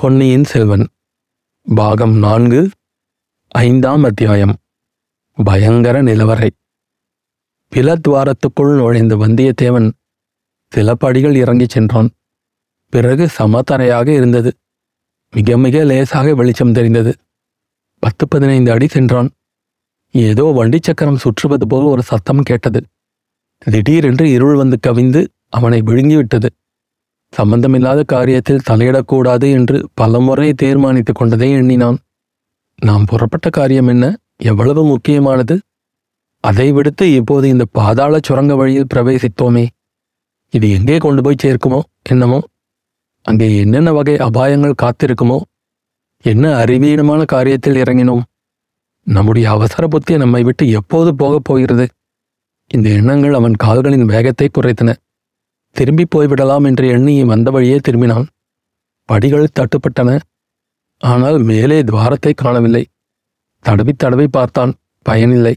பொன்னியின் 0.00 0.44
செல்வன் 0.44 0.88
பாகம் 1.74 2.18
நான்கு 2.18 2.70
ஐந்தாம் 3.48 4.02
அத்தியாயம் 4.02 4.56
பயங்கர 5.44 6.02
நிலவரை. 6.02 6.48
பிலத்வாரத்துக்குள் 7.74 8.76
நுழைந்த 8.76 9.16
வந்தியத்தேவன் 9.16 9.90
சில 10.68 10.94
படிகள் 10.94 11.34
இறங்கிச் 11.34 11.68
சென்றான். 11.68 12.10
பிறகு 12.88 13.28
சமதரையாக 13.38 14.08
இருந்தது. 14.08 14.56
மிக 15.30 15.58
மிக 15.58 15.84
லேசாக 15.84 16.34
வெளிச்சம் 16.34 16.72
தெரிந்தது. 16.72 17.14
பத்து 17.98 18.28
பதினைந்து 18.28 18.70
அடி 18.70 18.86
சென்றான். 18.86 19.30
ஏதோ 20.10 20.44
வண்டி 20.44 20.78
சக்கரம் 20.82 21.16
சுற்றுவது 21.16 21.66
போல் 21.66 21.84
ஒரு 21.84 22.02
சத்தம் 22.02 22.42
கேட்டது. 22.42 22.86
திடீரென்று 23.58 24.30
இருள் 24.30 24.54
வந்து 24.54 24.78
கவிந்து 24.86 25.26
அவனை 25.48 25.80
விழுங்கிவிட்டது. 25.80 26.48
சம்பந்தமில்லாத 27.32 28.04
காரியத்தில் 28.12 28.64
தலையிடக்கூடாது 28.70 29.50
என்று 29.50 29.88
பலமுறை 29.94 30.52
தீர்மானித்துக் 30.52 31.14
கொண்டதை 31.14 31.50
எண்ணினான். 31.50 31.98
நாம் 32.82 33.04
புறப்பட்ட 33.04 33.50
காரியம் 33.50 33.86
என்ன? 33.86 34.16
எவ்வளவு 34.36 34.84
முக்கியமானது? 34.84 35.60
அதை 36.40 36.72
விடுத்து 36.72 37.14
இப்போது 37.14 37.48
இந்த 37.48 37.64
பாதாள 37.70 38.18
சுரங்க 38.22 38.54
வழியில் 38.54 38.86
பிரவேசித்தோமே. 38.94 39.66
இது 40.50 40.70
எங்கே 40.70 40.96
கொண்டு 40.98 41.22
போய் 41.22 41.40
சேர்க்குமோ? 41.42 41.80
என்னமோ? 42.02 42.42
அங்கே 43.22 43.56
என்னென்ன 43.56 43.92
வகை 43.92 44.14
அபாயங்கள் 44.14 44.80
காத்திருக்குமோ? 44.82 45.40
என்ன 46.22 46.64
அறிவீனமான 46.64 47.24
காரியத்தில் 47.32 47.78
இறங்கினோம்? 47.82 48.22
நம்முடைய 49.02 49.50
அவசர 49.50 49.86
புத்தி 49.86 50.16
நம்மை 50.16 50.42
விட்டு 50.42 50.70
எப்போது 50.70 51.16
போகப் 51.16 51.44
போகிறது? 51.44 51.88
இந்த 52.68 52.88
எண்ணங்கள் 52.88 53.34
அவன் 53.34 53.54
கால்களின் 53.54 54.04
வேகத்தை 54.04 54.48
குறைத்தன. 54.48 54.94
திரும்பி 55.76 56.04
போய்விடலாம் 56.14 56.64
என்று 56.64 56.88
எண்ணி 56.88 57.24
வந்த 57.24 57.50
வழியே 57.50 57.78
திரும்பினான். 57.78 58.26
படிகள் 59.04 59.54
தட்டுப்பட்டன. 59.58 60.18
ஆனால் 60.98 61.38
மேலே 61.42 61.82
துவாரத்தை 61.82 62.32
காணவில்லை. 62.34 62.84
தடவி 63.64 63.92
தடவி 63.92 64.26
பார்த்தான். 64.28 64.72
பயனில்லை. 65.06 65.54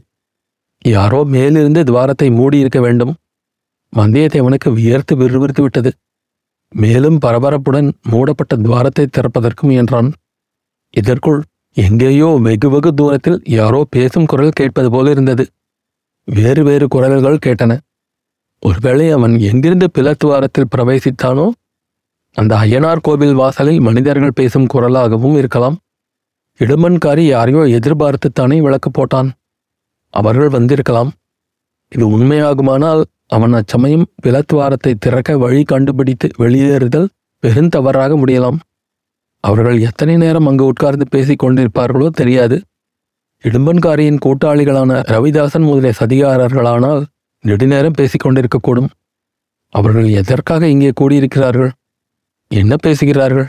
யாரோ 0.84 1.24
மேலிருந்து 1.24 1.82
துவாரத்தை 1.84 2.28
மூடியிருக்க 2.30 2.80
வேண்டும். 2.80 3.12
வந்தியத்தேவனுக்கு 3.92 4.72
வியர்த்து 4.72 5.16
விறுவிறுத்து 5.16 5.62
விட்டது. 5.62 5.90
மேலும் 6.72 7.18
பரபரப்புடன் 7.18 7.88
மூடப்பட்ட 8.10 8.56
துவாரத்தை 8.56 9.06
திறப்பதற்கு 9.06 9.62
முயன்றான். 9.66 10.08
இதற்குள் 10.94 11.40
எங்கேயோ 11.76 12.26
வெகு 12.26 12.70
வெகு 12.70 12.94
தூரத்தில் 12.94 13.38
யாரோ 13.44 13.80
பேசும் 13.90 14.24
குரல் 14.24 14.50
கேட்பது 14.50 14.90
போல 14.90 15.10
இருந்தது. 15.10 15.44
வேறு 16.28 16.62
வேறு 16.64 16.88
குரல்கள் 16.88 17.44
கேட்டன. 17.46 17.72
ஒருவேளை 18.64 19.10
அவன் 19.10 19.38
எங்கிருந்து 19.38 19.90
பிளத்துவாரத்தில் 19.98 20.70
பிரவேசித்தானோ? 20.76 21.50
அந்த 22.32 22.56
அய்யனார் 22.56 23.02
கோவில் 23.02 23.34
வாசலில் 23.34 23.80
மனிதர்கள் 23.80 24.34
பேசும் 24.34 24.66
குரலாகவும் 24.74 25.36
இருக்கலாம். 25.36 25.76
இடுமன்காரி 26.60 27.24
யாரையோ 27.26 27.78
எதிர்பார்த்துத்தானே 27.78 28.60
விளக்கு 28.60 28.90
போட்டான். 28.90 29.30
அவர்கள் 30.10 30.48
வந்திருக்கலாம். 30.48 31.10
இது 31.88 32.18
உண்மையாகுமானால் 32.18 33.02
அவன் 33.26 33.52
அச்சமயம் 33.52 34.06
பிளத்துவாரத்தை 34.22 34.94
திறக்க 34.98 35.38
வழி 35.38 35.62
கண்டுபிடித்து 35.62 36.28
வெளியேறுதல் 36.38 37.08
பெருந்தவறாக 37.42 38.12
முடியலாம். 38.16 38.58
அவர்கள் 39.40 39.80
எத்தனை 39.80 40.16
நேரம் 40.16 40.46
அங்கு 40.46 40.64
உட்கார்ந்து 40.64 41.06
பேசிக் 41.10 41.42
கொண்டிருப்பார்களோ 41.44 42.08
தெரியாது. 42.08 42.62
இடும்பன்காரியின் 43.44 44.22
கூட்டாளிகளான 44.24 45.00
ரவிதாசன் 45.12 45.66
முதலிய 45.66 45.92
சதிகாரர்களானால் 46.00 47.02
நெடுநேரம் 47.44 47.92
பேசிக்கொண்டிருக்கக்கூடும். 47.98 48.88
அவர்கள் 49.68 50.08
எதற்காக 50.08 50.68
இங்கே 50.68 50.92
கூடியிருக்கிறார்கள்? 51.00 51.70
என்ன 52.48 52.76
பேசுகிறார்கள்? 52.76 53.48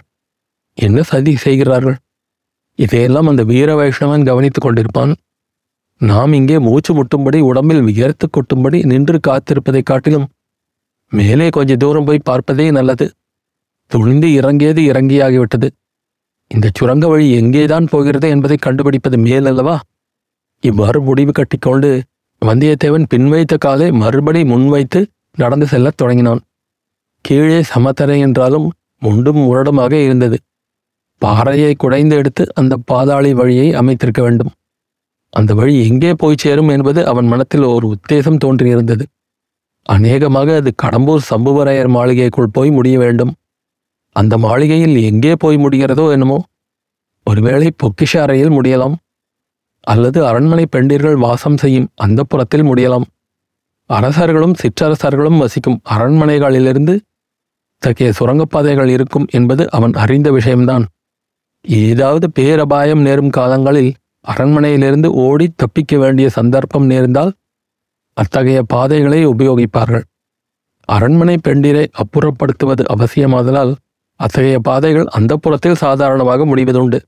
என்ன 0.74 1.02
சதி 1.02 1.36
செய்கிறார்கள்? 1.36 1.98
இதையெல்லாம் 2.76 3.28
அந்த 3.28 3.44
வீர 3.44 3.76
வைஷ்ணவன் 3.76 4.26
கவனித்துக் 4.26 4.66
கொண்டிருப்பான். 4.66 5.16
நாம் 5.98 6.34
இங்கே 6.34 6.60
மூச்சு 6.60 6.94
முட்டும்படி 6.94 7.40
உடம்பில் 7.40 7.82
வியர்த்து 7.82 8.30
கொட்டும்படி 8.30 8.86
நின்று 8.86 9.20
காத்திருப்பதைக் 9.28 9.84
காட்டிலும் 9.84 10.28
மேலே 11.10 11.50
கொஞ்ச 11.50 11.76
தூரம் 11.76 12.06
போய் 12.06 12.20
பார்ப்பதே 12.24 12.72
நல்லது. 12.72 13.14
துணிந்து 13.88 14.34
இறங்கியது 14.34 14.82
இறங்கியாகிவிட்டது. 14.82 15.70
இந்த 16.48 16.70
சுரங்க 16.74 17.08
வழி 17.08 17.42
எங்கேதான் 17.42 17.88
போகிறது 17.88 18.30
என்பதை 18.30 18.58
கண்டுபிடிப்பது 18.58 19.18
மேலல்லவா? 19.18 19.80
இவ்வாறு 20.60 21.02
முடிவு 21.02 21.32
கட்டிக்கொண்டு 21.32 22.04
வந்தியத்தேவன் 22.42 23.06
பின்வைத்த 23.14 23.54
காலை 23.58 23.88
மறுபடி 23.92 24.42
முன்வைத்து 24.44 25.00
நடந்து 25.38 25.68
செல்லத் 25.68 25.98
தொடங்கினான். 25.98 26.42
கீழே 27.26 27.62
சமத்தரை 27.74 28.18
என்றாலும் 28.20 28.68
முண்டும் 29.02 29.40
முரடுமாக 29.46 29.94
இருந்தது. 30.04 30.38
பாறையை 31.22 31.74
குடைந்து 31.76 32.16
எடுத்து 32.16 32.44
அந்த 32.54 32.74
பாதாளி 32.92 33.32
வழியை 33.34 33.68
அமைத்திருக்க 33.74 34.22
வேண்டும். 34.22 34.52
அந்த 35.30 35.54
வழி 35.54 35.74
எங்கே 35.88 36.12
போய் 36.14 36.42
சேரும் 36.44 36.70
என்பது 36.70 37.00
அவன் 37.06 37.26
மனத்தில் 37.26 37.66
ஒரு 37.76 37.86
உத்தேசம் 37.96 38.42
தோன்றியிருந்தது. 38.46 39.06
அநேகமாக 39.86 40.56
அது 40.56 40.72
கடம்பூர் 40.84 41.28
சம்புவரையர் 41.30 41.92
மாளிகைக்குள் 41.96 42.54
போய் 42.54 42.72
முடிய 42.72 42.96
வேண்டும். 43.00 43.34
அந்த 44.16 44.38
மாளிகையில் 44.38 44.96
எங்கே 45.04 45.34
போய் 45.36 45.58
முடிகிறதோ 45.58 46.06
என்னமோ 46.12 46.38
ஒருவேளை 47.28 47.68
பொக்கிஷ 47.84 48.14
அறையில் 48.22 48.56
முடியலாம். 48.58 48.96
அல்லது 49.86 50.20
அரண்மனை 50.28 50.66
பெண்டிர்கள் 50.76 51.18
வாசம் 51.18 51.58
செய்யும் 51.58 51.90
அந்த 51.96 52.24
புறத்தில் 52.24 52.66
முடியலாம். 52.66 53.08
அரசர்களும் 53.90 54.56
சிற்றரசர்களும் 54.62 55.38
வசிக்கும் 55.38 55.82
அரண்மனைகளிலிருந்து 55.90 56.94
இத்தகைய 57.76 58.12
சுரங்கப்பாதைகள் 58.20 58.90
இருக்கும் 58.90 59.28
என்பது 59.32 59.64
அவன் 59.72 59.94
அறிந்த 59.94 60.32
விஷயம்தான். 60.32 60.86
ஏதாவது 61.66 62.32
பேரபாயம் 62.32 63.02
நேரும் 63.02 63.30
காலங்களில் 63.30 63.92
அரண்மனையிலிருந்து 64.28 65.10
ஓடி 65.26 65.48
தப்பிக்க 65.56 65.98
வேண்டிய 65.98 66.28
சந்தர்ப்பம் 66.30 66.86
நேர்ந்தால் 66.86 67.32
அத்தகைய 68.18 68.60
பாதைகளை 68.64 69.28
உபயோகிப்பார்கள். 69.28 70.06
அரண்மனை 70.90 71.36
பெண்டிரை 71.38 71.86
அப்புறப்படுத்துவது 72.02 72.84
அவசியமாதலால் 72.94 73.74
அத்தகைய 74.20 74.60
பாதைகள் 74.60 75.08
அந்த 75.18 75.34
புறத்தில் 75.36 75.82
சாதாரணமாக 75.86 76.46
முடிவதுண்டு. 76.46 77.00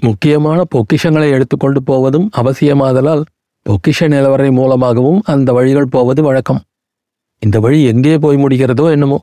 முக்கியமான 0.00 0.64
பொக்கிஷங்களை 0.74 1.30
எடுத்துக்கொண்டு 1.30 1.82
போவதும் 1.82 2.30
அவசியமாதலால் 2.36 3.22
பொக்கிஷ 3.70 4.08
நிலவரை 4.08 4.52
மூலமாகவும் 4.52 5.20
அந்த 5.24 5.52
வழிகள் 5.52 5.90
போவது 5.90 6.22
வழக்கம். 6.22 6.60
இந்த 7.38 7.60
வழி 7.60 7.84
எங்கே 7.84 8.18
போய் 8.18 8.36
முடிகிறதோ 8.36 8.90
என்னமோ. 8.90 9.18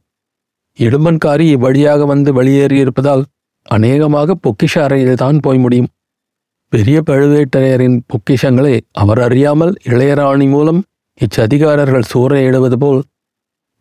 இடும்பன்காரி 0.78 1.46
இவ்வழியாக 1.56 2.06
வந்து 2.06 2.44
வெளியேறியிருப்பதால் 2.44 3.24
அநேகமாக 3.62 4.36
பொக்கிஷ 4.48 4.74
அறையில்தான் 4.76 5.38
போய் 5.42 5.58
முடியும். 5.58 5.88
பெரிய 6.70 7.02
பழுவேட்டரையரின் 7.10 8.00
பொக்கிஷங்களை 8.12 8.80
அவர் 8.92 9.20
அறியாமல் 9.20 9.76
இளையராணி 9.84 10.50
மூலம் 10.50 10.84
இச்சதிகாரர்கள் 11.22 12.10
சூறையிடுவது 12.14 12.74
போல் 12.74 13.02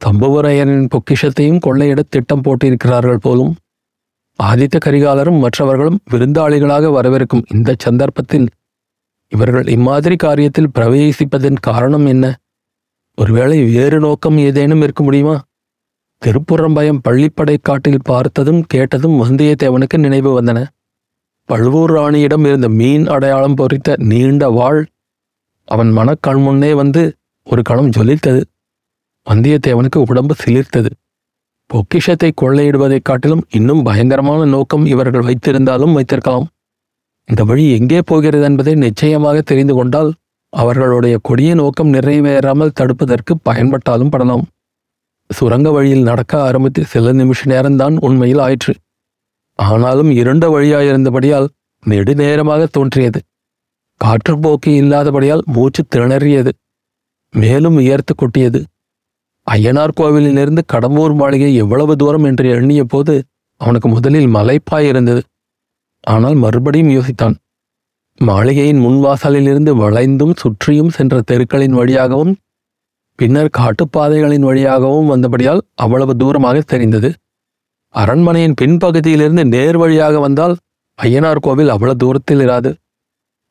தம்புவரையரின் 0.04 0.86
பொக்கிஷத்தையும் 0.94 1.62
கொள்ளையிட 1.66 2.00
திட்டம் 2.08 2.40
போட்டிருக்கிறார்கள் 2.40 3.16
போலும். 3.16 3.56
ஆதித்த 4.42 4.76
கரிகாலரும் 4.84 5.38
மற்றவர்களும் 5.38 5.98
விருந்தாளிகளாக 6.10 6.92
வரவிருக்கும் 6.92 7.42
இந்த 7.54 7.74
சந்தர்ப்பத்தில் 7.78 8.48
இவர்கள் 9.28 9.66
இம்மாதிரி 9.66 10.16
காரியத்தில் 10.22 10.70
பிரவேசிப்பதன் 10.74 11.56
காரணம் 11.60 12.06
என்ன? 12.06 12.36
ஒருவேளை 13.16 13.64
வேறு 13.72 14.00
நோக்கம் 14.00 14.38
ஏதேனும் 14.38 14.82
இருக்க 14.82 15.02
முடியுமா? 15.02 15.42
திருப்புறம்பயம் 16.24 16.98
பள்ளிப்படை 17.08 17.56
காட்டில் 17.62 17.98
பார்த்ததும் 18.04 18.64
கேட்டதும் 18.66 19.22
வந்தியத்தேவனுக்கு 19.22 19.98
நினைவு 19.98 20.42
வந்தன. 20.42 20.66
பழுவூர் 21.44 21.92
ராணியிடம் 21.92 22.46
இருந்த 22.46 22.68
மீன் 22.68 23.06
அடையாளம் 23.06 23.54
பொறித்த 23.54 23.94
நீண்ட 23.98 24.48
வாழ் 24.48 24.86
அவன் 25.64 25.90
மனக்கண் 25.90 26.42
முன்னே 26.42 26.74
வந்து 26.74 27.14
ஒரு 27.44 27.62
களம் 27.62 27.90
ஜொலித்தது. 27.90 28.42
வந்தியத்தேவனுக்கு 29.30 29.96
உடம்பு 29.96 30.34
சிலிர்த்தது. 30.44 30.90
பொக்கிஷத்தை 31.68 32.32
கொள்ளையிடுவதைக் 32.40 33.02
காட்டிலும் 33.02 33.46
இன்னும் 33.50 33.82
பயங்கரமான 33.82 34.44
நோக்கம் 34.44 34.86
இவர்கள் 34.86 35.20
வைத்திருந்தாலும் 35.20 35.92
வைத்திருக்கலாம். 35.92 36.48
இந்த 37.26 37.44
வழி 37.44 37.78
எங்கே 37.78 38.00
போகிறது 38.00 38.44
என்பதை 38.44 38.74
நிச்சயமாக 38.74 39.40
தெரிந்து 39.40 39.74
கொண்டால் 39.74 40.14
அவர்களுடைய 40.50 41.18
கொடிய 41.22 41.54
நோக்கம் 41.54 41.92
நிறைவேறாமல் 41.92 42.72
தடுப்பதற்கு 42.80 43.34
பயன்பட்டாலும் 43.44 44.08
படலாம். 44.08 44.42
சுரங்க 45.28 45.70
வழியில் 45.70 46.02
நடக்க 46.02 46.42
ஆரம்பித்து 46.42 46.84
சில 46.84 47.12
நிமிஷ 47.12 47.50
நேரம்தான் 47.50 47.96
உண்மையில் 48.00 48.38
ஆயிற்று. 48.38 48.74
ஆனாலும் 49.54 50.10
இருண்ட 50.10 50.58
வழியாயிருந்தபடியால் 50.58 51.46
நெடுநேரமாக 51.86 52.66
தோன்றியது. 52.70 53.22
காற்றுப்போக்கு 54.04 54.66
இல்லாதபடியால் 54.66 55.42
மூச்சு 55.44 55.84
திணறியது. 55.96 56.52
மேலும் 57.30 57.74
உயர்த்து 57.74 58.14
கொட்டியது. 58.14 58.64
ஐயனார் 59.50 59.96
கோவிலிலிருந்து 60.00 60.62
கடம்பூர் 60.72 61.14
மாளிகை 61.14 61.50
எவ்வளவு 61.54 61.92
தூரம் 61.96 62.24
என்று 62.24 62.48
எண்ணிய 62.48 62.84
போது 62.84 63.14
அவனுக்கு 63.60 63.88
முதலில் 63.88 64.28
மலைப்பாய் 64.34 64.88
இருந்தது. 64.88 65.22
ஆனால் 66.04 66.34
மறுபடியும் 66.34 66.92
யோசித்தான். 66.96 67.36
மாளிகையின் 68.20 68.80
முன்வாசலிலிருந்து 68.84 69.72
வளைந்தும் 69.82 70.34
சுற்றியும் 70.42 70.88
சென்ற 70.88 71.20
தெருக்களின் 71.20 71.72
வழியாகவும் 71.72 72.32
பின்னர் 73.18 73.54
காட்டுப்பாதைகளின் 73.58 74.44
வழியாகவும் 74.48 75.10
வந்தபடியால் 75.12 75.62
அவ்வளவு 75.74 76.12
தூரமாக 76.14 76.58
தெரிந்தது. 76.66 77.10
அரண்மனையின் 77.94 78.58
பின்பகுதியிலிருந்து 78.60 79.44
நேர் 79.44 79.76
வழியாக 79.76 80.18
வந்தால் 80.18 80.54
ஐயனார் 80.98 81.44
கோவில் 81.46 81.68
அவ்வளவு 81.68 82.00
தூரத்தில் 82.02 82.40
இராது. 82.40 82.70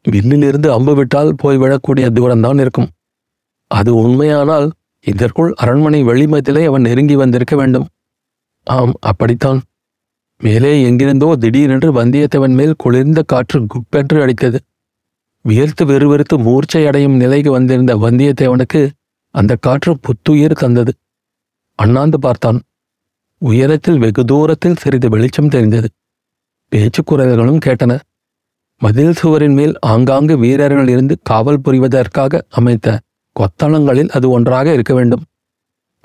வில்லிலிருந்து 0.06 0.70
அம்பு 0.72 0.94
விட்டால் 0.96 1.32
போய் 1.38 1.58
விழக்கூடிய 1.58 2.08
தூரம்தான் 2.18 2.60
இருக்கும். 2.60 2.90
அது 3.72 3.92
உண்மையானால் 3.96 4.68
இதற்குள் 5.00 5.54
அரண்மனை 5.54 6.04
வெளிமதிலே 6.04 6.66
அவன் 6.66 6.82
நெருங்கி 6.82 7.16
வந்திருக்க 7.16 7.56
வேண்டும். 7.56 7.88
ஆம் 8.64 8.94
அப்படித்தான். 9.00 9.62
மேலே 10.40 10.82
எங்கிருந்தோ 10.82 11.36
திடீரென்று 11.36 12.06
வந்தியத்தேவன் 12.06 12.54
மேல் 12.54 12.74
குளிர்ந்த 12.78 13.24
காற்று 13.24 13.66
குப்பென்று 13.66 14.14
அடித்தது. 14.14 14.58
வியர்த்து 15.42 15.86
வெறுவெறுத்து 15.86 16.38
மூர்ச்சை 16.38 16.88
அடையும் 16.88 17.16
நிலைக்கு 17.16 17.52
வந்திருந்த 17.52 17.96
வந்தியத்தேவனுக்கு 17.96 18.90
அந்த 19.30 19.56
காற்று 19.56 20.00
புத்துயிர் 20.00 20.54
தந்தது. 20.54 20.94
அண்ணாந்து 21.76 22.20
பார்த்தான். 22.20 22.62
உயரத்தில் 23.38 23.98
வெகு 23.98 24.26
தூரத்தில் 24.26 24.76
சிறிது 24.76 25.10
வெளிச்சம் 25.10 25.48
தெரிந்தது. 25.48 25.88
பேச்சு 26.68 27.04
குரல்களும் 27.04 27.60
கேட்டன. 27.66 28.00
மதில் 28.78 29.14
சுவரின் 29.14 29.54
மேல் 29.54 29.80
ஆங்காங்கு 29.80 30.38
வீரர்கள் 30.38 30.88
இருந்து 30.88 31.20
காவல் 31.24 31.62
புரிவதற்காக 31.66 32.42
அமைத்த 32.50 33.00
கொத்தளங்களில் 33.40 34.10
அது 34.10 34.30
ஒன்றாக 34.30 34.74
இருக்க 34.74 34.94
வேண்டும். 34.94 35.24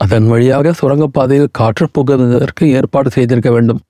அதன் 0.01 0.27
வழியாக 0.29 0.73
சுரங்கப்பாதையில் 0.81 1.55
காற்று 1.59 1.87
புகுவதற்கு 1.89 2.65
ஏற்பாடு 2.71 3.11
செய்திருக்க 3.11 3.51
வேண்டும். 3.51 3.81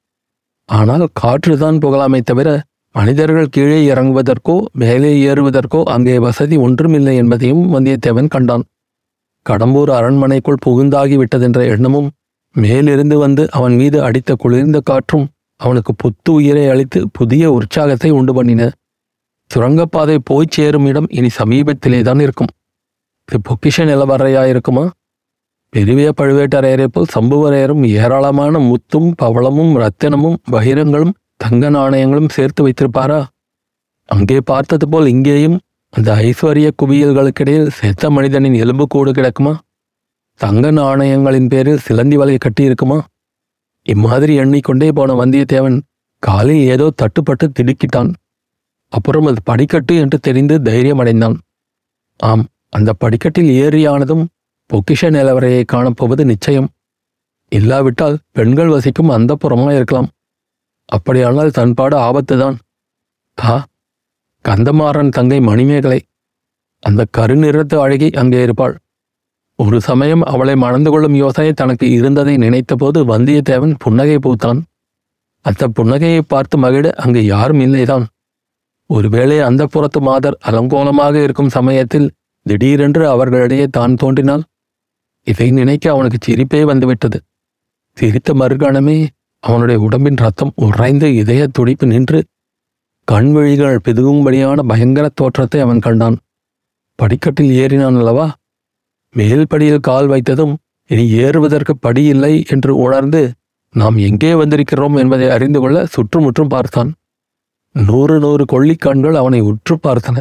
ஆனால் 0.69 1.05
காற்றுதான் 1.21 1.79
புகலாமே 1.85 2.21
தவிர 2.21 2.49
மனிதர்கள் 2.94 3.53
கீழே 3.55 3.79
இறங்குவதற்கோ 3.93 4.56
மேலே 4.73 5.11
ஏறுவதற்கோ 5.29 5.81
அங்கே 5.85 6.19
வசதி 6.19 6.56
ஒன்றுமில்லை 6.56 7.15
என்பதையும் 7.17 7.62
வந்தியத்தேவன் 7.75 8.29
கண்டான். 8.29 8.65
கடம்பூர் 9.47 9.91
அரண்மனைக்குள் 9.91 10.62
புகுந்தாகிவிட்டதென்ற 10.67 11.61
எண்ணமும் 11.75 12.11
மேலிருந்து 12.55 13.17
வந்து 13.19 13.43
அவன் 13.50 13.75
மீது 13.77 13.99
அடித்த 14.03 14.35
குளிர்ந்த 14.35 14.79
காற்றும் 14.81 15.27
அவனுக்கு 15.61 15.93
புத்து 16.03 16.31
உயிரை 16.31 16.65
அளித்து 16.69 17.00
புதிய 17.12 17.53
உற்சாகத்தை 17.53 18.11
உண்டு 18.11 18.33
பண்ணின. 18.35 18.62
சுரங்கப்பாதை 19.50 20.17
போய்ச் 20.25 20.55
சேரும் 20.56 20.87
இடம் 20.87 21.09
இனி 21.11 21.31
சமீபத்திலேதான் 21.39 22.21
இருக்கும். 22.21 22.53
இது 23.32 23.38
பொக்கிஷ 23.49 23.84
நிலவரையாயிருக்குமா 23.88 24.82
பெரிய 25.73 26.08
பழுவேட்டரையரை 26.20 26.87
போல் 26.87 27.06
சம்புவரையரும் 27.14 27.84
ஏராளமான 28.00 28.58
முத்தும் 28.61 29.06
பவளமும் 29.23 29.70
ரத்தினமும் 29.75 30.37
பகிரங்களும் 30.50 31.14
தங்க 31.37 31.70
நாணயங்களும் 31.70 32.29
சேர்த்து 32.29 32.61
வைத்திருப்பாரா? 32.67 33.20
அங்கே 34.08 34.38
பார்த்தது 34.44 34.88
போல் 34.88 35.06
இங்கேயும் 35.06 35.56
அந்த 35.90 36.11
ஐஸ்வர்ய 36.26 36.69
குவியல்களுக்கிடையில் 36.82 37.73
செத்த 37.79 38.11
மனிதனின் 38.11 38.58
எலும்பு 38.64 38.87
கூடு 38.87 39.12
கிடக்குமா? 39.12 39.55
தங்க 40.40 40.64
நாணயங்களின் 40.70 41.49
பேரில் 41.49 41.82
சிலந்தி 41.87 42.17
வலை 42.17 42.38
கட்டியிருக்குமா? 42.38 43.00
இம்மாதிரி 43.87 44.37
எண்ணிக்கொண்டே 44.37 44.93
போன 44.93 45.17
வந்தியத்தேவன் 45.25 45.81
காலில் 46.23 46.64
ஏதோ 46.75 46.88
தட்டுப்பட்டு 47.02 47.49
திடுக்கிட்டான். 47.58 48.12
அப்புறம் 48.93 49.26
அது 49.26 49.43
படிக்கட்டு 49.44 49.96
என்று 49.96 50.19
தெரிந்து 50.19 50.56
தைரியம் 50.62 50.99
அடைந்தான் 50.99 51.38
ஆம் 52.20 52.46
அந்த 52.72 52.90
படிக்கட்டில் 52.92 53.50
ஏறியானதும் 53.62 54.24
பொக்கிஷ 54.70 55.08
நிலவரையை 55.16 55.62
காணப்போவது 55.72 56.24
நிச்சயம். 56.24 56.69
இல்லாவிட்டால் 57.52 58.16
பெண்கள் 58.30 58.69
வசிக்கும் 58.69 59.08
அந்த 59.08 59.32
இருக்கலாம் 59.72 60.08
அப்படியானால் 60.88 61.50
தன்பாடு 61.50 61.96
ஆபத்துதான். 61.98 62.56
ஆ 63.38 63.54
கந்தமாறன் 64.44 65.08
தங்கை 65.08 65.40
மணிமேகலை 65.40 66.00
அந்த 66.82 67.02
கருநிறத்து 67.16 67.76
அழகி 67.76 68.08
அங்கே 68.10 68.42
இருப்பாள். 68.42 68.74
ஒரு 69.58 69.80
சமயம் 69.80 70.22
அவளை 70.22 70.54
மணந்து 70.56 70.90
கொள்ளும் 70.90 71.14
யோசனை 71.14 71.52
தனக்கு 71.52 71.90
இருந்ததை 71.90 72.34
நினைத்தபோது 72.36 72.98
வந்தியத்தேவன் 73.04 73.74
புன்னகை 73.78 74.16
பூத்தான். 74.16 74.60
அந்த 75.44 75.69
புன்னகையை 75.76 76.22
பார்த்து 76.26 76.56
மகிழ 76.58 76.86
அங்கு 76.94 77.20
யாரும் 77.24 77.60
இல்லைதான். 77.60 78.04
ஒருவேளை 78.90 79.36
அந்த 79.40 79.62
புறத்து 79.66 80.00
மாதர் 80.00 80.38
அலங்கோலமாக 80.44 81.22
இருக்கும் 81.22 81.54
சமயத்தில் 81.58 82.08
திடீரென்று 82.47 83.05
அவர்களிடையே 83.09 83.67
தான் 83.71 83.94
தோன்றினால் 83.94 84.44
இதை 85.27 85.50
நினைக்க 85.50 85.85
அவனுக்கு 85.91 86.19
சிரிப்பே 86.27 86.62
வந்துவிட்டது. 86.65 87.19
சிரித்த 87.97 88.35
மறுகணமே 88.35 88.99
அவனுடைய 89.44 89.79
உடம்பின் 89.81 90.17
ரத்தம் 90.17 90.53
உறைந்து 90.56 91.09
இதய 91.15 91.43
துடிப்பு 91.47 91.87
நின்று 91.87 92.19
கண்வழிகள் 93.09 93.79
பிதுகும்படியான 93.85 94.62
பயங்கர 94.62 95.06
தோற்றத்தை 95.15 95.61
அவன் 95.61 95.79
கண்டான். 95.79 96.17
படிக்கட்டில் 96.99 97.53
ஏறினான் 97.62 97.99
அல்லவா? 97.99 98.27
மேல் 99.15 99.47
படியில் 99.49 99.87
கால் 99.89 100.09
வைத்ததும் 100.09 100.55
இனி 100.91 101.05
ஏறுவதற்கு 101.25 101.75
படி 101.77 102.03
இல்லை 102.05 102.35
என்று 102.49 102.73
உணர்ந்து 102.77 103.23
நாம் 103.75 103.97
எங்கே 104.09 104.33
வந்திருக்கிறோம் 104.35 104.97
என்பதை 104.99 105.29
அறிந்து 105.31 105.61
கொள்ள 105.61 105.87
சுற்றுமுற்றும் 105.87 106.49
பார்த்தான். 106.49 106.91
நூறு 107.75 108.17
நூறு 108.19 108.44
கொள்ளிக் 108.44 108.81
கண்கள் 108.81 109.15
அவனை 109.15 109.41
உற்று 109.41 109.75
பார்த்தன. 109.77 110.19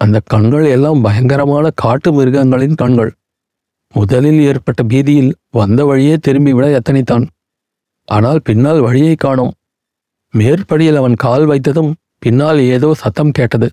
அந்த 0.00 0.20
கண்கள் 0.24 0.64
எல்லாம் 0.64 1.00
பயங்கரமான 1.00 1.66
காட்டு 1.74 2.12
மிருகங்களின் 2.12 2.74
கண்கள். 2.74 3.12
முதலில் 3.94 4.40
ஏற்பட்ட 4.40 4.82
பீதியில் 4.82 5.32
வந்த 5.50 5.84
வழியே 5.84 6.16
திரும்பிவிட 6.16 6.66
எத்தனைத்தான். 6.78 7.24
ஆனால் 8.04 8.40
பின்னால் 8.44 8.80
வழியை 8.80 9.14
காணோம். 9.14 9.54
மேற்படியில் 10.34 10.96
அவன் 10.96 11.14
கால் 11.14 11.46
வைத்ததும் 11.46 11.90
பின்னால் 12.18 12.58
ஏதோ 12.58 12.88
சத்தம் 12.94 13.30
கேட்டது. 13.30 13.68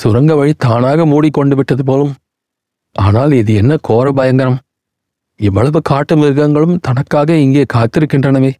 சுரங்க 0.00 0.32
வழி 0.34 0.52
தானாக 0.58 1.06
மூடிக்கொண்டு 1.06 1.54
விட்டது 1.56 1.82
போலும். 1.84 2.14
ஆனால் 2.92 3.32
இது 3.32 3.52
என்ன 3.54 3.72
கோர 3.80 4.12
பயங்கரம்? 4.12 4.58
இவ்வளவு 5.40 5.80
காட்டு 5.82 6.14
மிருகங்களும் 6.16 6.78
தனக்காக 6.78 7.30
இங்கே 7.36 7.64
காத்திருக்கின்றனவே. 7.74 8.52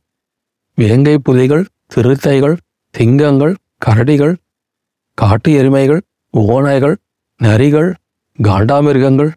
வேங்கை 0.78 1.18
புலிகள் 1.18 1.64
சிறுத்தைகள் 1.86 2.56
சிங்கங்கள் 2.94 3.54
கரடிகள் 3.86 4.34
காட்டு 5.18 5.50
எருமைகள் 5.60 6.00
ஓநாய்கள் 6.42 6.96
நரிகள் 7.40 7.90
காண்டாமிருகங்கள் 8.38 9.30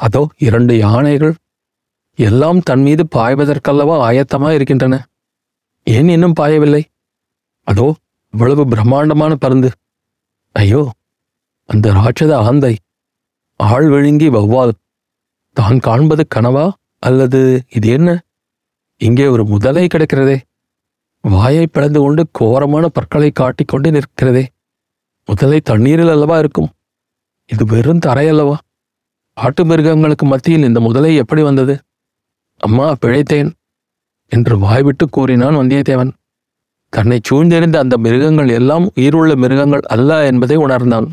அதோ 0.00 0.22
இரண்டு 0.46 0.74
யானைகள் 0.84 1.34
எல்லாம் 2.18 2.60
தன் 2.68 2.82
மீது 2.86 3.02
பாய்வதற்கல்லவா 3.16 3.96
ஆயத்தமாக 4.08 4.52
இருக்கின்றன. 4.58 4.94
ஏன் 5.86 6.10
இன்னும் 6.14 6.36
பாயவில்லை? 6.40 6.82
அதோ 7.66 7.86
இவ்வளவு 8.34 8.62
பிரம்மாண்டமான 8.72 9.32
பருந்து. 9.44 9.70
ஐயோ 10.52 10.82
அந்த 11.68 11.86
ராட்சத 11.98 12.32
ஆந்தை 12.46 12.74
ஆள் 13.60 13.88
விழுங்கி 13.94 14.28
வௌவால் 14.36 14.72
தான் 15.56 15.78
காண்பது 15.86 16.22
கனவா 16.34 16.66
அல்லது 17.06 17.40
இது 17.76 17.88
என்ன? 17.96 18.10
இங்கே 19.00 19.26
ஒரு 19.34 19.44
முதலை 19.52 19.86
கிடக்கிறதே. 19.86 20.38
வாயை 21.24 21.66
பிளந்து 21.66 22.00
கொண்டு 22.00 22.22
கோரமான 22.38 22.84
பற்களை 22.96 23.30
காட்டிக்கொண்டு 23.40 23.90
நிற்கிறதே. 23.96 24.44
முதலை 25.28 25.60
தண்ணீரில் 25.60 26.08
அல்லவா 26.08 26.38
இருக்கும்? 26.38 26.68
இது 27.50 27.64
வெறும் 27.64 27.98
தரை 27.98 28.28
அல்லவா? 28.28 28.56
ஆட்டு 29.36 29.64
மிருகங்களுக்கு 29.64 30.26
மத்தியில் 30.26 30.62
இந்த 30.62 30.80
முதலை 30.80 31.16
எப்படி 31.16 31.42
வந்தது? 31.42 31.74
அம்மா 32.60 32.94
பிழைத்தேன் 33.00 33.50
என்று 34.32 34.58
வாய்விட்டு 34.58 35.08
கூறினான் 35.08 35.56
வந்தியத்தேவன். 35.56 36.12
தன்னை 36.88 37.20
சூழ்ந்திருந்த 37.30 37.76
அந்த 37.76 37.98
மிருகங்கள் 37.98 38.48
எல்லாம் 38.48 38.90
உயிருள்ள 38.94 39.36
மிருகங்கள் 39.36 39.80
அல்ல 39.80 40.26
என்பதை 40.26 40.56
உணர்ந்தான். 40.56 41.10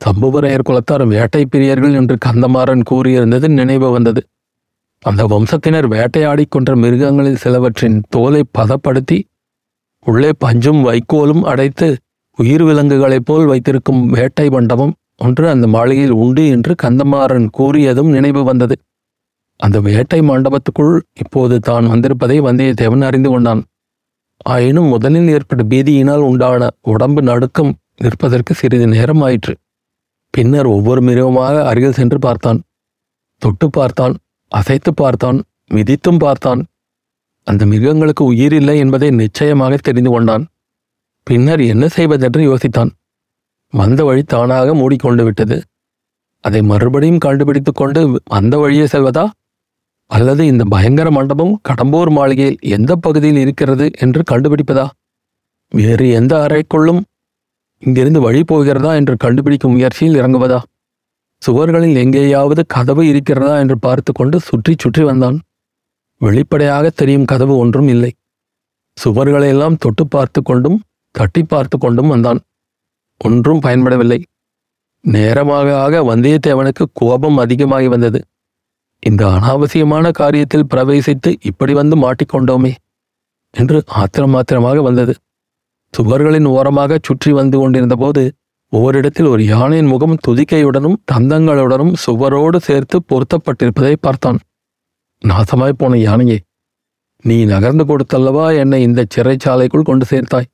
தம்புவரையர் 0.00 0.66
குலத்தார் 0.68 1.06
வேட்டை 1.06 1.42
பிரியர்கள் 1.44 1.94
என்று 1.94 2.16
கந்தமாறன் 2.24 2.82
கூறியிருந்தது 2.90 3.48
நினைவு 3.48 3.90
வந்தது. 3.90 4.20
அந்த 5.02 5.24
வம்சத்தினர் 5.24 5.86
வேட்டையாடிக் 5.86 6.50
கொன்ற 6.50 6.76
மிருகங்களில் 6.76 7.36
சிலவற்றின் 7.36 8.02
தோலை 8.08 8.42
பதப்படுத்தி 8.58 9.18
உள்ளே 10.06 10.30
பஞ்சும் 10.44 10.82
வைக்கோலும் 10.88 11.42
அடைத்து 11.42 11.88
உயிர் 12.38 12.64
விலங்குகளைப் 12.68 13.26
போல் 13.28 13.46
வைத்திருக்கும் 13.50 14.02
வேட்டை 14.06 14.46
மண்டபம் 14.48 14.94
ஒன்று 15.16 15.44
அந்த 15.48 15.66
மாளிகையில் 15.66 16.18
உண்டு 16.24 16.42
என்று 16.46 16.72
கந்தமாறன் 16.82 17.46
கூறியதும் 17.58 18.10
நினைவு 18.16 18.42
வந்தது. 18.44 18.74
அந்த 19.60 19.80
வேட்டை 19.80 20.18
மண்டபத்துக்குள் 20.20 20.94
இப்போது 21.22 21.56
தான் 21.58 21.86
வந்திருப்பதை 21.86 22.36
வந்தியத்தேவன் 22.48 23.04
அறிந்து 23.08 23.30
கொண்டான். 23.30 23.62
ஆயினும் 24.46 24.90
முதலில் 24.94 25.28
ஏற்பட்ட 25.28 25.62
பீதியினால் 25.64 26.24
உண்டான 26.30 26.68
உடம்பு 26.92 27.22
நடுக்கம் 27.22 27.72
நிற்பதற்கு 28.02 28.54
சிறிது 28.54 28.86
நேரம் 28.86 29.22
ஆயிற்று. 29.22 29.54
பின்னர் 30.34 30.66
ஒவ்வொரு 30.66 31.00
மிருகமாக 31.00 31.54
அருகில் 31.70 31.98
சென்று 31.98 32.18
பார்த்தான். 32.18 32.58
தொட்டு 33.42 33.66
பார்த்தான் 33.70 34.14
அசைத்து 34.52 34.90
பார்த்தான் 34.94 35.38
மிதித்தும் 35.74 36.20
பார்த்தான். 36.24 36.60
அந்த 37.46 37.62
மிருகங்களுக்கு 37.66 38.22
உயிர் 38.24 38.52
இல்லை 38.52 38.76
என்பதை 38.78 39.08
நிச்சயமாக 39.22 39.74
தெரிந்து 39.88 40.10
கொண்டான். 40.10 40.44
பின்னர் 41.26 41.60
என்ன 41.60 41.84
செய்வதென்று 41.88 42.42
யோசித்தான். 42.42 42.90
வந்த 43.72 44.04
வழி 44.04 44.22
தானாக 44.22 44.74
மூடிக்கொண்டு 44.74 45.24
விட்டது. 45.24 45.56
அதை 46.44 46.62
மறுபடியும் 46.62 47.18
கண்டுபிடித்து 47.18 47.72
கொண்டு 47.72 48.20
வந்த 48.24 48.58
வழியே 48.58 48.84
செல்வதா? 48.84 49.24
அல்லது 50.10 50.46
இந்த 50.46 50.64
பயங்கர 50.64 51.10
மண்டபம் 51.10 51.60
கடம்பூர் 51.68 52.10
மாளிகையில் 52.10 52.58
எந்த 52.76 52.96
பகுதியில் 52.96 53.36
இருக்கிறது 53.36 53.90
என்று 53.98 54.22
கண்டுபிடிப்பதா? 54.30 54.86
வேறு 55.72 56.10
எந்த 56.10 56.32
அறைக்குள்ளும் 56.46 57.00
இங்கிருந்து 57.82 58.20
வழி 58.20 58.42
போகிறதா 58.44 58.94
என்று 58.94 59.16
கண்டுபிடிக்கும் 59.16 59.72
முயற்சியில் 59.72 60.18
இறங்குவதா? 60.20 60.60
சுவர்களில் 61.42 61.96
எங்கேயாவது 61.96 62.62
கதவு 62.66 63.02
இருக்கிறதா 63.06 63.54
என்று 63.58 63.78
பார்த்து 63.78 64.12
கொண்டு 64.12 64.36
சுற்றி 64.40 64.74
சுற்றி 64.80 65.02
வந்தான். 65.02 65.38
வெளிப்படையாக 66.20 66.86
தெரியும் 66.90 67.24
கதவு 67.24 67.54
ஒன்றும் 67.56 67.88
இல்லை. 67.88 68.12
சுவர்களையெல்லாம் 69.04 69.76
தொட்டு 69.76 70.04
பார்த்து 70.06 70.42
கொண்டும் 70.42 70.78
தட்டி 71.16 71.42
பார்த்து 71.42 71.76
கொண்டும் 71.78 72.10
வந்தான். 72.12 72.40
ஒன்றும் 73.20 73.60
பயன்படவில்லை. 73.60 74.18
நேரமாக 75.04 75.68
ஆக 75.84 76.02
வந்தியத்தேவனுக்கு 76.02 76.84
கோபம் 76.92 77.36
அதிகமாகி 77.36 77.88
வந்தது. 77.88 78.18
இந்த 79.02 79.22
அனாவசியமான 79.26 80.06
காரியத்தில் 80.18 80.68
பிரவேசித்து 80.72 81.30
இப்படி 81.42 81.72
வந்து 81.72 81.96
மாட்டிக்கொண்டோமே 81.96 82.72
என்று 83.54 83.78
ஆத்திரமாத்திரமாக 84.00 84.78
வந்தது. 84.82 85.14
சுவர்களின் 85.94 86.48
ஓரமாக 86.54 86.98
சுற்றி 87.02 87.30
வந்து 87.32 87.56
கொண்டிருந்த 87.58 87.96
போது 87.96 88.22
ஓரிடத்தில் 88.72 89.28
ஒரு 89.32 89.42
யானையின் 89.44 89.90
முகம் 89.92 90.16
துதிக்கையுடனும் 90.26 90.98
தந்தங்களுடனும் 91.12 91.94
சுவரோடு 92.04 92.58
சேர்த்து 92.68 92.96
பொருத்தப்பட்டிருப்பதை 93.10 93.94
பார்த்தான். 94.00 94.38
நாசமாய் 95.22 95.78
போன 95.78 95.98
யானையே 95.98 96.38
நீ 97.24 97.36
நகர்ந்து 97.44 97.84
கொடுத்தல்லவா 97.84 98.46
என்னை 98.62 98.80
இந்த 98.82 99.00
சிறைச்சாலைக்குள் 99.14 99.88
கொண்டு 99.90 100.04
சேர்த்தாய்? 100.10 100.48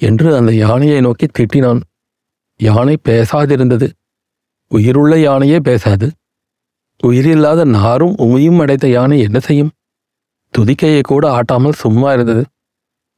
என்று 0.00 0.36
அந்த 0.36 0.52
யானையை 0.52 1.00
நோக்கி 1.00 1.26
திட்டினான். 1.26 1.80
யானை 2.60 2.98
பேசாதிருந்தது. 3.08 3.88
உயிருள்ள 4.70 5.18
யானையே 5.18 5.58
பேசாது. 5.60 6.10
உயிரில்லாத 7.02 7.64
நாரும் 7.64 8.14
உமையும் 8.16 8.60
அடைத்த 8.60 8.88
யானை 8.88 9.20
என்ன 9.20 9.38
செய்யும்? 9.38 9.72
துதிக்கையை 10.54 11.02
கூட 11.02 11.30
ஆட்டாமல் 11.30 11.72
சும்மா 11.72 12.12
இருந்தது. 12.12 12.42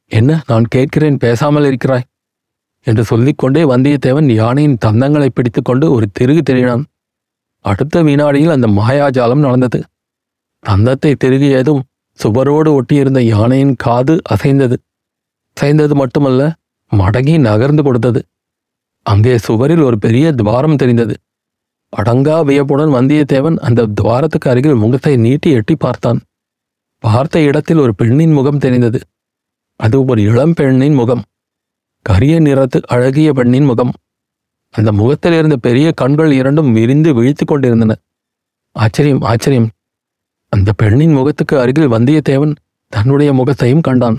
என்ன 0.07 0.41
நான் 0.47 0.65
கேட்கிறேன் 0.65 1.17
பேசாமல் 1.17 1.65
இருக்கிறாய்? 1.65 2.07
என்று 2.83 3.03
சொல்லிக்கொண்டே 3.03 3.63
வந்தியத்தேவன் 3.63 4.29
யானையின் 4.31 4.77
தந்தங்களை 4.85 5.29
பிடித்துக்கொண்டு 5.33 5.91
ஒரு 5.91 6.05
திருகு 6.11 6.41
தெரியினான் 6.41 6.83
அடுத்த 7.65 8.01
வினாடியில் 8.01 8.49
அந்த 8.49 8.67
மாயாஜாலம் 8.67 9.39
நடந்தது. 9.39 9.79
தந்தத்தை 10.65 11.11
திருகியதும் 11.23 11.81
சுவரோடு 12.19 12.69
ஒட்டியிருந்த 12.77 13.19
யானையின் 13.19 13.75
காது 13.75 14.21
அசைந்தது. 14.29 14.75
அசைந்தது 15.57 15.95
மட்டுமல்ல 15.95 16.41
மடங்கி 16.91 17.35
நகர்ந்து 17.39 17.83
கொடுத்தது. 17.83 18.21
அங்கே 19.05 19.37
சுவரில் 19.37 19.81
ஒரு 19.81 19.97
பெரிய 19.97 20.31
துவாரம் 20.31 20.75
தெரிந்தது. 20.75 21.15
அடங்கா 21.93 22.35
வியப்புடன் 22.45 22.93
வந்தியத்தேவன் 22.93 23.57
அந்த 23.57 23.85
துவாரத்துக்கு 23.85 24.49
அருகில் 24.49 24.75
முகத்தை 24.75 25.17
நீட்டி 25.17 25.51
எட்டி 25.51 25.75
பார்த்தான். 25.75 26.19
பார்த்த 27.03 27.41
இடத்தில் 27.41 27.77
ஒரு 27.77 27.93
பெண்ணின் 27.95 28.31
முகம் 28.31 28.57
தெரிந்தது. 28.57 28.99
அது 29.75 30.05
ஒரு 30.05 30.21
இளம் 30.21 30.53
பெண்ணின் 30.53 30.93
முகம். 30.93 31.23
கரிய 32.05 32.39
நிறத்து 32.39 32.79
அழகிய 32.85 33.33
பெண்ணின் 33.33 33.65
முகம். 33.65 33.93
அந்த 34.69 34.91
முகத்தில் 34.91 35.33
இருந்த 35.33 35.57
பெரிய 35.57 35.91
கண்கள் 35.91 36.31
இரண்டும் 36.31 36.71
விரிந்து 36.71 37.13
விழித்து 37.13 37.45
கொண்டிருந்தன. 37.45 37.95
ஆச்சரியம் 38.75 39.21
ஆச்சரியம். 39.21 39.69
அந்த 40.49 40.69
பெண்ணின் 40.73 41.13
முகத்துக்கு 41.13 41.55
அருகில் 41.59 41.91
வந்தியத்தேவன் 41.91 42.53
தன்னுடைய 42.93 43.33
முகத்தையும் 43.33 43.81
கண்டான். 43.81 44.17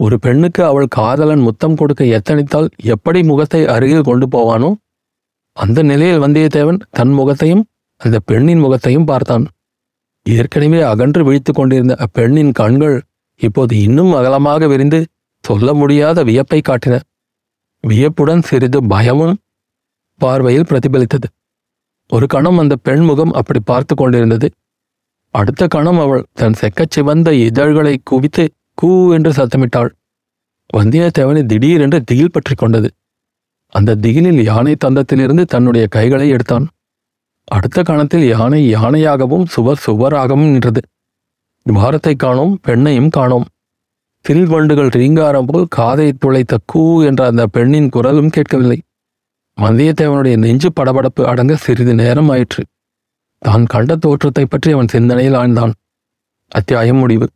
ஒரு 0.00 0.16
பெண்ணுக்கு 0.18 0.62
அவள் 0.64 0.86
காதலன் 0.88 1.40
முத்தம் 1.40 1.74
கொடுக்க 1.74 2.02
எத்தனித்தால் 2.18 2.68
எப்படி 2.84 3.20
முகத்தை 3.22 3.60
அருகில் 3.66 4.06
கொண்டு 4.08 4.26
போவானோ 4.26 4.70
அந்த 5.56 5.82
நிலையில் 5.82 6.22
வந்தியத்தேவன் 6.22 6.80
தன் 6.90 7.10
முகத்தையும் 7.10 7.64
அந்த 8.00 8.16
பெண்ணின் 8.24 8.58
முகத்தையும் 8.58 9.04
பார்த்தான். 9.04 9.44
ஏற்கனவே 10.26 10.80
அகன்று 10.82 11.22
விழித்துக் 11.24 11.54
கொண்டிருந்த 11.54 11.94
அப்பெண்ணின் 11.98 12.52
கண்கள் 12.52 12.96
இப்போது 13.40 13.74
இன்னும் 13.82 14.12
அகலமாக 14.12 14.66
விரிந்து 14.66 15.00
சொல்ல 15.44 15.74
முடியாத 15.74 16.24
வியப்பை 16.24 16.60
காட்டின. 16.60 16.94
வியப்புடன் 17.84 18.42
சிறிது 18.42 18.78
பயமும் 18.86 19.36
பார்வையில் 20.20 20.68
பிரதிபலித்தது. 20.70 21.28
ஒரு 22.10 22.26
கணம் 22.26 22.58
அந்த 22.58 22.74
பெண் 22.76 23.04
முகம் 23.04 23.32
அப்படி 23.32 23.60
பார்த்து 23.64 23.94
கொண்டிருந்தது. 23.94 24.48
அடுத்த 25.34 25.66
கணம் 25.66 26.00
அவள் 26.00 26.24
தன் 26.32 26.56
செக்கச் 26.60 26.90
சிவந்த 26.90 27.28
இதழ்களை 27.48 27.94
குவித்து 28.04 28.44
கூ 28.80 28.90
என்று 29.12 29.30
சத்தமிட்டாள். 29.30 29.90
வந்தியத்தேவனை 30.76 31.42
திடீரென்று 31.46 31.98
திகில் 32.04 32.32
பற்றி 32.32 32.54
கொண்டது. 32.54 32.88
அந்த 33.72 33.94
திகிலில் 33.94 34.42
யானை 34.44 34.74
தந்தத்திலிருந்து 34.84 35.44
தன்னுடைய 35.44 35.86
கைகளை 35.86 36.28
எடுத்தான். 36.28 36.66
அடுத்த 37.44 37.82
கணத்தில் 37.82 38.26
யானை 38.28 38.60
யானையாகவும் 38.74 39.44
சுவர் 39.44 39.82
சுவராகவும் 39.86 40.50
நின்றது. 40.50 40.80
துவாரத்தை 41.66 42.14
காணோம் 42.16 42.54
பெண்ணையும் 42.68 43.08
காணோம். 43.08 43.46
சில்வண்டுகள் 44.24 44.90
ரீங்காரம் 44.90 45.46
போல் 45.46 45.66
காதை 45.68 46.08
துளைத்த 46.12 46.56
கூ 46.64 47.02
என்ற 47.02 47.26
அந்த 47.26 47.46
பெண்ணின் 47.46 47.88
குரலும் 47.88 48.28
கேட்கவில்லை. 48.28 48.78
வந்தியத்தேவனுடைய 49.58 50.36
நெஞ்சு 50.36 50.70
படபடப்பு 50.80 51.22
அடங்க 51.24 51.56
சிறிது 51.56 51.94
நேரம் 51.94 52.28
ஆயிற்று. 52.28 52.62
தான் 53.42 53.64
கண்ட 53.64 53.96
தோற்றத்தை 53.96 54.44
பற்றி 54.44 54.72
அவன் 54.72 54.92
சிந்தனையில் 54.94 55.34
ஆழ்ந்தான். 55.34 55.72
அத்தியாயம் 56.52 56.96
முடிவு. 56.96 57.26